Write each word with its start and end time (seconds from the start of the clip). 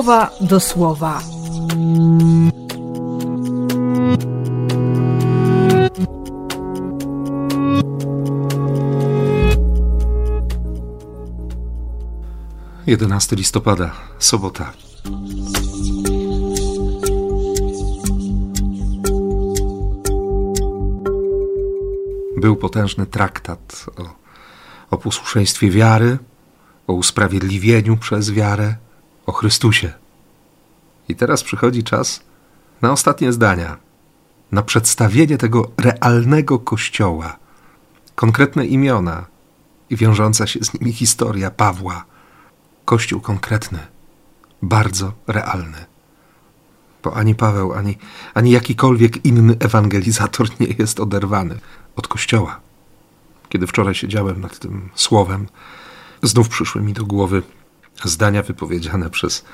słowa 0.00 0.30
do 0.40 0.60
słowa. 0.60 1.22
Jedenasty 12.86 13.36
listopada, 13.36 13.92
sobota. 14.18 14.72
Był 22.36 22.56
potężny 22.56 23.06
traktat 23.06 23.86
o, 23.96 24.02
o 24.90 24.98
posłuszeństwie 24.98 25.70
wiary, 25.70 26.18
o 26.86 26.92
usprawiedliwieniu 26.92 27.96
przez 27.96 28.30
wiarę, 28.30 28.76
o 29.30 29.32
Chrystusie. 29.32 29.92
I 31.08 31.14
teraz 31.16 31.42
przychodzi 31.42 31.82
czas 31.84 32.20
na 32.82 32.92
ostatnie 32.92 33.32
zdania, 33.32 33.76
na 34.52 34.62
przedstawienie 34.62 35.38
tego 35.38 35.70
realnego 35.76 36.58
Kościoła, 36.58 37.36
konkretne 38.14 38.66
imiona 38.66 39.26
i 39.90 39.96
wiążąca 39.96 40.46
się 40.46 40.64
z 40.64 40.74
nimi 40.74 40.92
historia 40.92 41.50
Pawła. 41.50 42.04
Kościół 42.84 43.20
konkretny, 43.20 43.78
bardzo 44.62 45.12
realny. 45.26 45.84
Bo 47.02 47.16
ani 47.16 47.34
Paweł, 47.34 47.72
ani, 47.72 47.98
ani 48.34 48.50
jakikolwiek 48.50 49.24
inny 49.24 49.56
ewangelizator 49.60 50.48
nie 50.60 50.66
jest 50.78 51.00
oderwany 51.00 51.58
od 51.96 52.08
Kościoła. 52.08 52.60
Kiedy 53.48 53.66
wczoraj 53.66 53.94
siedziałem 53.94 54.40
nad 54.40 54.58
tym 54.58 54.90
słowem, 54.94 55.46
znów 56.22 56.48
przyszły 56.48 56.82
mi 56.82 56.92
do 56.92 57.04
głowy 57.04 57.42
zdania 58.04 58.42
wypowiedziane 58.42 59.10
przez, 59.10 59.44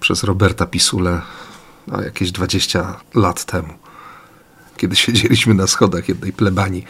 przez 0.00 0.24
Roberta 0.24 0.66
Pisule 0.66 1.22
no, 1.86 2.02
jakieś 2.02 2.32
20 2.32 3.00
lat 3.14 3.44
temu, 3.44 3.74
kiedy 4.76 4.96
siedzieliśmy 4.96 5.54
na 5.54 5.66
schodach 5.66 6.08
jednej 6.08 6.32
plebanii 6.32 6.84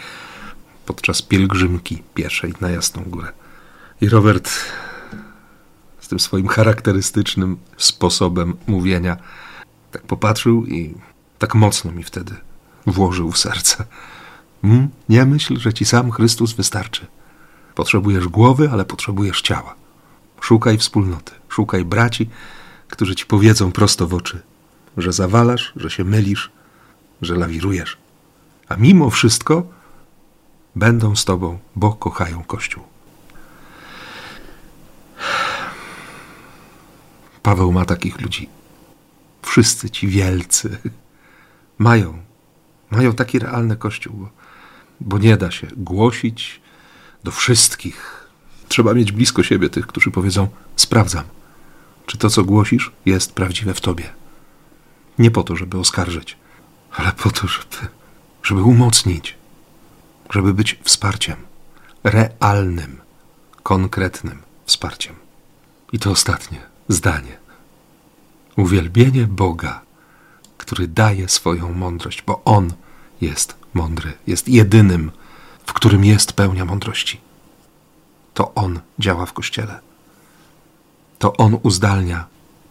podczas 0.86 1.22
pielgrzymki 1.22 2.02
pieszej 2.14 2.54
na 2.60 2.70
Jasną 2.70 3.02
Górę. 3.06 3.32
I 4.00 4.08
Robert 4.08 4.50
z 6.00 6.08
tym 6.08 6.20
swoim 6.20 6.48
charakterystycznym 6.48 7.56
sposobem 7.76 8.56
mówienia 8.66 9.16
tak 9.92 10.02
popatrzył 10.02 10.66
i 10.66 10.94
tak 11.38 11.54
mocno 11.54 11.92
mi 11.92 12.02
wtedy 12.02 12.34
włożył 12.86 13.32
w 13.32 13.38
serce. 13.38 13.84
Mm, 14.64 14.88
nie 15.08 15.24
myśl, 15.24 15.58
że 15.58 15.72
ci 15.72 15.84
sam 15.84 16.10
Chrystus 16.10 16.52
wystarczy. 16.52 17.06
Potrzebujesz 17.74 18.28
głowy, 18.28 18.70
ale 18.72 18.84
potrzebujesz 18.84 19.40
ciała. 19.40 19.74
Szukaj 20.46 20.78
wspólnoty, 20.78 21.32
szukaj 21.48 21.84
braci, 21.84 22.28
którzy 22.88 23.14
ci 23.14 23.26
powiedzą 23.26 23.72
prosto 23.72 24.06
w 24.06 24.14
oczy, 24.14 24.42
że 24.96 25.12
zawalasz, 25.12 25.72
że 25.76 25.90
się 25.90 26.04
mylisz, 26.04 26.50
że 27.22 27.34
lawirujesz. 27.34 27.96
A 28.68 28.76
mimo 28.76 29.10
wszystko 29.10 29.66
będą 30.76 31.16
z 31.16 31.24
tobą, 31.24 31.58
bo 31.76 31.92
kochają 31.92 32.44
Kościół. 32.44 32.84
Paweł 37.42 37.72
ma 37.72 37.84
takich 37.84 38.20
ludzi. 38.20 38.48
Wszyscy 39.42 39.90
ci 39.90 40.08
wielcy 40.08 40.78
mają, 41.78 42.22
mają 42.90 43.12
taki 43.12 43.38
realny 43.38 43.76
Kościół, 43.76 44.28
bo 45.00 45.18
nie 45.18 45.36
da 45.36 45.50
się 45.50 45.66
głosić 45.76 46.60
do 47.24 47.30
wszystkich. 47.30 48.15
Trzeba 48.76 48.94
mieć 48.94 49.12
blisko 49.12 49.42
siebie 49.42 49.70
tych, 49.70 49.86
którzy 49.86 50.10
powiedzą: 50.10 50.48
Sprawdzam, 50.76 51.24
czy 52.06 52.18
to, 52.18 52.30
co 52.30 52.44
głosisz, 52.44 52.92
jest 53.06 53.32
prawdziwe 53.32 53.74
w 53.74 53.80
tobie. 53.80 54.04
Nie 55.18 55.30
po 55.30 55.42
to, 55.42 55.56
żeby 55.56 55.78
oskarżyć, 55.78 56.36
ale 56.92 57.12
po 57.12 57.30
to, 57.30 57.48
żeby, 57.48 57.88
żeby 58.42 58.62
umocnić, 58.62 59.36
żeby 60.30 60.54
być 60.54 60.78
wsparciem 60.82 61.36
realnym, 62.04 62.96
konkretnym 63.62 64.42
wsparciem. 64.66 65.14
I 65.92 65.98
to 65.98 66.10
ostatnie 66.10 66.58
zdanie. 66.88 67.36
Uwielbienie 68.56 69.26
Boga, 69.26 69.80
który 70.58 70.88
daje 70.88 71.28
swoją 71.28 71.72
mądrość, 71.72 72.22
bo 72.22 72.44
On 72.44 72.72
jest 73.20 73.54
mądry, 73.74 74.12
jest 74.26 74.48
jedynym, 74.48 75.10
w 75.66 75.72
którym 75.72 76.04
jest 76.04 76.32
pełnia 76.32 76.64
mądrości. 76.64 77.25
To 78.36 78.54
On 78.54 78.80
działa 78.98 79.26
w 79.26 79.32
Kościele. 79.32 79.80
To 81.18 81.36
On 81.36 81.58
uzdalnia 81.62 82.26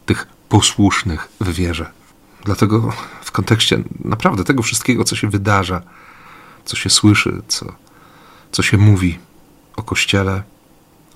tych 0.05 0.27
posłusznych 0.49 1.27
w 1.41 1.53
wierze. 1.53 1.91
Dlatego 2.43 2.93
w 3.21 3.31
kontekście 3.31 3.83
naprawdę 4.03 4.43
tego 4.43 4.63
wszystkiego, 4.63 5.03
co 5.03 5.15
się 5.15 5.29
wydarza, 5.29 5.81
co 6.65 6.75
się 6.75 6.89
słyszy, 6.89 7.41
co, 7.47 7.65
co 8.51 8.63
się 8.63 8.77
mówi 8.77 9.19
o 9.75 9.83
Kościele, 9.83 10.43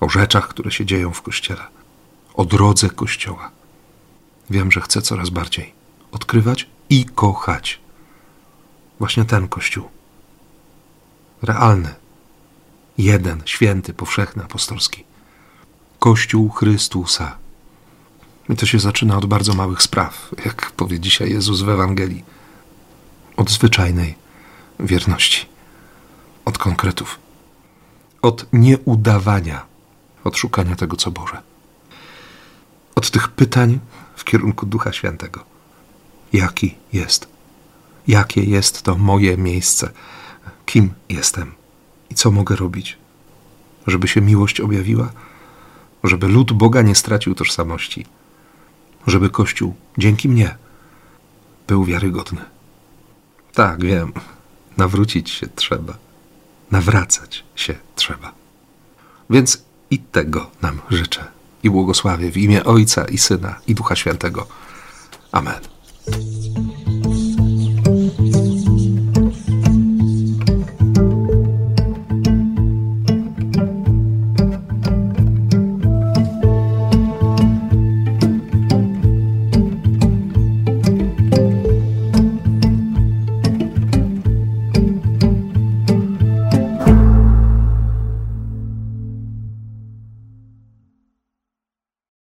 o 0.00 0.08
rzeczach, 0.08 0.48
które 0.48 0.70
się 0.70 0.86
dzieją 0.86 1.12
w 1.12 1.22
Kościele, 1.22 1.62
o 2.34 2.44
drodze 2.44 2.90
Kościoła, 2.90 3.50
wiem, 4.50 4.72
że 4.72 4.80
chcę 4.80 5.02
coraz 5.02 5.30
bardziej 5.30 5.74
odkrywać 6.12 6.66
i 6.88 7.04
kochać 7.04 7.80
właśnie 8.98 9.24
ten 9.24 9.48
Kościół. 9.48 9.88
Realny, 11.42 11.94
jeden, 13.04 13.42
święty, 13.44 13.94
powszechny, 13.94 14.44
apostolski. 14.44 15.04
Kościół 15.98 16.50
Chrystusa. 16.50 17.38
I 18.48 18.56
to 18.56 18.66
się 18.66 18.78
zaczyna 18.78 19.16
od 19.16 19.26
bardzo 19.26 19.54
małych 19.54 19.82
spraw, 19.82 20.34
jak 20.44 20.72
powie 20.72 21.00
dzisiaj 21.00 21.30
Jezus 21.30 21.60
w 21.60 21.68
Ewangelii. 21.68 22.24
Od 23.36 23.50
zwyczajnej 23.50 24.14
wierności, 24.80 25.46
od 26.44 26.58
konkretów, 26.58 27.18
od 28.22 28.46
nieudawania, 28.52 29.66
od 30.24 30.36
szukania 30.36 30.76
tego, 30.76 30.96
co 30.96 31.10
Boże, 31.10 31.42
od 32.94 33.10
tych 33.10 33.28
pytań 33.28 33.78
w 34.16 34.24
kierunku 34.24 34.66
Ducha 34.66 34.92
Świętego. 34.92 35.44
Jaki 36.32 36.76
jest? 36.92 37.28
Jakie 38.08 38.44
jest 38.44 38.82
to 38.82 38.98
moje 38.98 39.36
miejsce? 39.36 39.90
Kim 40.66 40.90
jestem? 41.08 41.59
I 42.10 42.14
co 42.14 42.30
mogę 42.30 42.56
robić? 42.56 42.98
Żeby 43.86 44.08
się 44.08 44.20
miłość 44.20 44.60
objawiła? 44.60 45.12
Żeby 46.04 46.28
lud 46.28 46.52
Boga 46.52 46.82
nie 46.82 46.94
stracił 46.94 47.34
tożsamości? 47.34 48.06
Żeby 49.06 49.30
Kościół 49.30 49.74
dzięki 49.98 50.28
mnie 50.28 50.56
był 51.66 51.84
wiarygodny? 51.84 52.40
Tak, 53.54 53.82
wiem. 53.82 54.12
Nawrócić 54.76 55.30
się 55.30 55.46
trzeba. 55.46 55.98
Nawracać 56.70 57.44
się 57.54 57.74
trzeba. 57.94 58.32
Więc 59.30 59.62
i 59.90 59.98
tego 59.98 60.50
nam 60.62 60.80
życzę 60.90 61.24
i 61.62 61.70
błogosławię 61.70 62.30
w 62.30 62.36
imię 62.36 62.64
Ojca 62.64 63.04
i 63.04 63.18
Syna 63.18 63.60
i 63.66 63.74
Ducha 63.74 63.96
Świętego. 63.96 64.46
Amen. 65.32 65.60